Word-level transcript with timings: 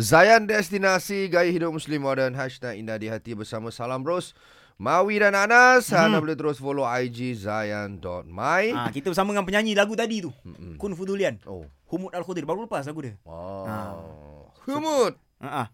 Zayan 0.00 0.48
Destinasi 0.48 1.28
Gaya 1.28 1.52
Hidup 1.52 1.76
Muslim 1.76 2.00
Modern 2.00 2.32
Hashtag 2.32 2.80
Indah 2.80 2.96
di 2.96 3.12
Hati 3.12 3.36
bersama 3.36 3.68
Salam 3.68 4.00
Bros 4.00 4.32
Mawi 4.80 5.20
dan 5.20 5.36
Anas 5.36 5.92
hmm. 5.92 6.00
Anda 6.00 6.18
boleh 6.24 6.32
terus 6.32 6.56
follow 6.56 6.88
IG 6.88 7.36
Zayan.my 7.36 8.64
Ah, 8.72 8.88
kita 8.88 9.12
bersama 9.12 9.36
dengan 9.36 9.44
penyanyi 9.44 9.76
lagu 9.76 9.92
tadi 9.92 10.24
tu. 10.24 10.32
Mm-mm. 10.40 10.80
Kun 10.80 10.96
Fudulian. 10.96 11.36
Oh 11.44 11.68
Humud 11.92 12.14
Al-Khudir 12.16 12.48
baru 12.48 12.64
lepas 12.64 12.88
lagu 12.88 13.04
dia. 13.04 13.14
Wow 13.28 13.68
Ah. 13.68 13.92
Humud 14.64 15.12
Ha 15.44 15.48
ah. 15.52 15.68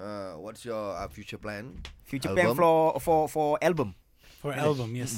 uh, 0.00 0.32
What's 0.40 0.64
your 0.64 0.96
uh, 0.96 1.04
future 1.12 1.36
plan? 1.36 1.76
Future 2.08 2.32
Album? 2.32 2.56
plan 2.56 2.56
for 2.56 2.96
for 3.02 3.20
for 3.28 3.48
album. 3.60 3.92
For 4.40 4.56
Yes. 4.56 4.62
album, 4.64 4.88
yes. 4.96 5.12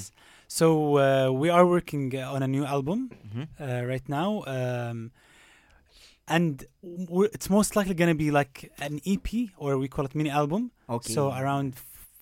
So 0.48 0.96
uh, 0.98 1.28
we 1.30 1.46
are 1.52 1.62
working 1.62 2.08
uh, 2.16 2.32
on 2.34 2.40
a 2.42 2.48
new 2.50 2.64
album 2.66 3.12
Mhm. 3.28 3.44
uh, 3.60 3.82
right 3.86 4.06
now, 4.08 4.42
um, 4.48 5.12
and 6.28 6.64
it's 7.32 7.48
most 7.50 7.76
likely 7.76 7.94
going 7.94 8.10
to 8.10 8.14
be 8.26 8.30
like 8.30 8.70
an 8.80 9.00
EP 9.06 9.28
or 9.56 9.78
we 9.78 9.88
call 9.88 10.04
it 10.04 10.14
mini 10.14 10.30
album. 10.30 10.70
Okay. 10.88 11.12
So 11.12 11.32
around 11.32 11.74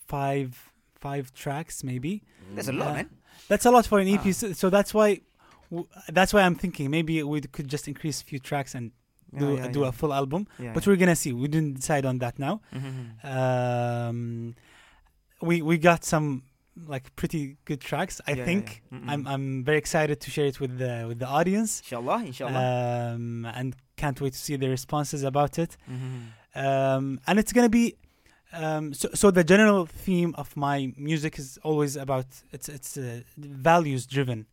five 0.06 0.70
five 0.94 1.32
tracks 1.34 1.82
maybe. 1.84 2.22
That's 2.54 2.68
a 2.68 2.72
lot, 2.72 2.88
Uh, 2.88 2.94
man. 2.94 3.10
That's 3.48 3.66
a 3.66 3.70
lot 3.70 3.86
for 3.86 3.98
an 3.98 4.08
EP. 4.08 4.20
Ah. 4.26 4.30
So, 4.32 4.52
so 4.52 4.70
that's 4.70 4.92
why 4.94 5.20
w- 5.70 5.88
that's 6.08 6.32
why 6.32 6.42
I'm 6.42 6.54
thinking 6.54 6.90
maybe 6.90 7.22
we 7.22 7.40
could 7.42 7.68
just 7.68 7.86
increase 7.88 8.20
a 8.22 8.24
few 8.24 8.38
tracks 8.38 8.74
and 8.74 8.92
do 9.36 9.46
Yeah, 9.54 9.64
yeah, 9.64 9.68
do 9.72 9.80
yeah. 9.80 9.88
a 9.88 9.92
full 9.92 10.12
album. 10.12 10.46
Yeah, 10.58 10.72
But 10.72 10.86
yeah. 10.86 10.90
we're 10.92 10.96
gonna 11.02 11.16
see. 11.16 11.32
We 11.32 11.48
didn't 11.48 11.74
decide 11.74 12.04
on 12.06 12.18
that 12.18 12.38
now. 12.38 12.60
Mhm. 12.74 13.24
Um, 13.24 14.54
we 15.42 15.62
we 15.62 15.78
got 15.78 16.04
some 16.04 16.42
like 16.86 17.14
pretty 17.16 17.56
good 17.64 17.80
tracks. 17.80 18.20
I 18.26 18.30
Yeah, 18.32 18.36
yeah, 18.38 18.44
think 18.44 18.64
yeah. 18.92 18.98
Mm-mm. 18.98 19.08
I'm 19.12 19.26
I'm 19.26 19.64
very 19.64 19.78
excited 19.78 20.20
to 20.20 20.30
share 20.30 20.46
it 20.46 20.58
with 20.60 20.78
the 20.78 21.04
with 21.08 21.18
the 21.18 21.26
audience. 21.38 21.80
Inshallah, 21.80 22.20
inshallah. 22.30 23.14
Um, 23.14 23.44
and 23.58 23.74
can't 23.96 24.20
wait 24.20 24.32
to 24.34 24.38
see 24.38 24.56
the 24.56 24.68
responses 24.68 25.22
about 25.22 25.58
it. 25.58 25.76
Mhm. 25.90 26.22
Um, 26.54 27.20
and 27.26 27.38
it's 27.38 27.52
gonna 27.52 27.68
be. 27.68 27.94
Um, 28.52 28.94
so, 28.94 29.08
so 29.12 29.30
the 29.30 29.44
general 29.44 29.86
theme 29.86 30.32
of 30.42 30.56
my 30.56 30.92
music 30.96 31.38
is 31.38 31.58
always 31.62 31.96
about 31.96 32.26
it's 32.52 32.68
it's 32.68 32.96
uh, 32.96 33.20
values 33.36 34.06
driven. 34.06 34.46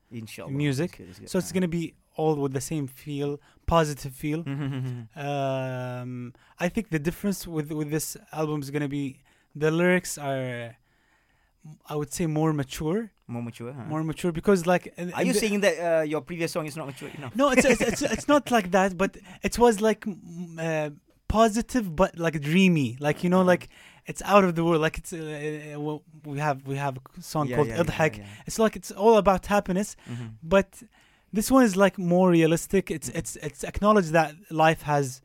Music. 0.58 0.92
So 1.30 1.38
it's 1.40 1.52
gonna 1.52 1.68
be 1.68 1.94
all 2.16 2.36
with 2.36 2.54
the 2.54 2.62
same 2.62 2.88
feel, 2.88 3.40
positive 3.66 4.14
feel. 4.14 4.44
Mhm. 4.44 5.08
Um, 5.28 6.34
I 6.60 6.68
think 6.70 6.90
the 6.90 7.00
difference 7.00 7.48
with 7.48 7.72
with 7.72 7.90
this 7.92 8.18
album 8.32 8.62
is 8.62 8.70
gonna 8.72 8.88
be 9.02 9.20
the 9.56 9.70
lyrics 9.72 10.18
are, 10.18 10.76
I 11.92 11.96
would 11.96 12.12
say, 12.14 12.26
more 12.28 12.52
mature, 12.54 13.12
more 13.28 13.42
mature. 13.50 13.72
Huh? 13.74 13.86
more 13.94 14.04
mature 14.04 14.32
because 14.32 14.66
like. 14.74 14.94
Are 15.18 15.24
you 15.24 15.34
the- 15.34 15.40
saying 15.40 15.60
that 15.62 15.76
uh, 15.80 16.02
your 16.04 16.22
previous 16.22 16.52
song 16.52 16.66
is 16.68 16.76
not 16.76 16.86
mature 16.88 17.10
enough? 17.18 17.34
No, 17.36 17.46
it's 17.54 17.66
it's, 17.66 17.82
it's 17.82 18.02
it's 18.16 18.28
not 18.28 18.44
like 18.52 18.72
that, 18.72 18.98
but 18.98 19.12
it 19.48 19.58
was 19.58 19.80
like 19.82 20.02
uh, 20.68 20.90
positive 21.28 21.86
but 21.96 22.12
like 22.26 22.36
dreamy, 22.42 22.90
like 23.00 23.24
you 23.24 23.30
know, 23.34 23.42
like 23.54 23.70
it's 24.06 24.22
out 24.34 24.44
of 24.44 24.52
the 24.56 24.64
world. 24.66 24.82
Like 24.82 24.98
it's 25.02 25.14
uh, 25.14 25.18
uh, 25.76 25.80
well, 25.80 26.04
we 26.26 26.38
have 26.40 26.58
we 26.72 26.76
have 26.86 26.98
a 26.98 27.22
song 27.22 27.48
Yeah, 27.48 27.56
called 27.56 27.70
yeah, 27.70 27.82
Idhak. 27.84 28.18
yeah. 28.18 28.26
It's 28.48 28.60
like 28.60 28.76
it's 28.80 28.92
all 28.92 29.16
about 29.18 29.46
happiness, 29.56 29.96
Mhm. 30.12 30.28
but 30.44 30.70
this 31.32 31.50
one 31.50 31.64
is 31.64 31.76
like 31.86 31.96
more 31.98 32.28
realistic. 32.30 32.92
It's 32.92 33.10
it's 33.20 33.34
it's 33.48 33.64
acknowledged 33.64 34.12
that 34.20 34.32
life 34.52 34.82
has 34.94 35.22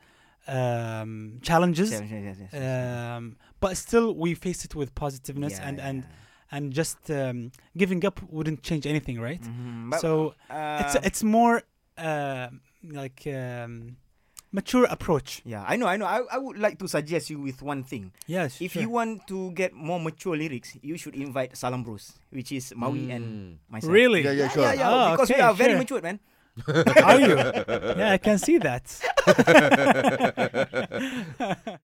um, 0.46 1.38
challenges, 1.42 1.90
Yes, 1.90 2.02
yes, 2.10 2.22
yes, 2.24 2.36
yes. 2.52 3.16
um, 3.16 3.36
but 3.60 3.76
still 3.76 4.14
we 4.14 4.34
face 4.34 4.64
it 4.64 4.74
with 4.74 4.94
positiveness 4.94 5.58
and 5.58 5.80
and. 5.80 6.04
And 6.50 6.72
just 6.72 7.10
um, 7.10 7.52
giving 7.76 8.02
up 8.06 8.20
wouldn't 8.30 8.62
change 8.62 8.86
anything, 8.88 9.20
right? 9.20 9.42
Mhm. 9.42 9.90
But, 9.90 10.00
so 10.00 10.32
uh, 10.48 10.80
it's 10.80 10.94
it's 11.06 11.22
more 11.22 11.60
uh, 12.00 12.48
like 12.88 13.20
um, 13.28 13.98
mature 14.50 14.86
approach. 14.88 15.42
yeah, 15.44 15.60
I 15.68 15.76
know, 15.76 15.84
I 15.86 15.98
know. 16.00 16.06
I, 16.08 16.24
I 16.32 16.38
would 16.40 16.56
like 16.56 16.78
to 16.80 16.88
suggest 16.88 17.28
you 17.28 17.36
with 17.38 17.60
one 17.60 17.84
thing. 17.84 18.12
Yes, 18.26 18.62
If 18.64 18.76
you 18.80 18.88
want 18.88 19.28
to 19.28 19.52
get 19.52 19.74
more 19.76 20.00
mature 20.00 20.38
lyrics, 20.40 20.72
you 20.80 20.96
should 20.96 21.14
invite 21.20 21.52
Salam 21.52 21.84
Bros, 21.84 22.16
which 22.32 22.48
is 22.52 22.72
Mawi 22.72 23.12
and 23.12 23.24
Mm. 23.28 23.52
myself. 23.68 23.92
really 23.92 24.24
Yeah, 24.24 24.32
yeah, 24.32 24.44
Yeah, 24.44 24.48
sure. 24.48 24.62
yeah, 24.64 24.72
yeah. 24.72 24.88
Ah, 24.88 25.10
because 25.12 25.28
we 25.28 25.34
okay, 25.36 25.44
are 25.44 25.52
very 25.52 25.76
mature, 25.76 26.00
man. 26.00 26.16
are 27.04 27.20
you? 27.20 27.36
yeah, 28.00 28.16
I 28.16 28.18
can 28.18 28.38
see 28.40 28.56
that. 28.58 28.88